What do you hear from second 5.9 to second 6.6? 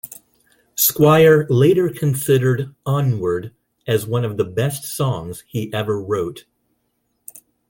wrote.